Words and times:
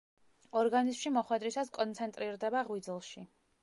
ორგანიზმში 0.61 1.13
მოხვედრისას 1.19 1.71
კონცენტრირდება 1.79 2.69
ღვიძლში. 2.73 3.33